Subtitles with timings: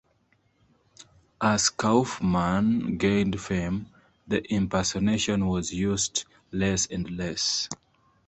[1.39, 3.85] As Kaufman gained fame,
[4.27, 7.69] the impersonation was used less and less.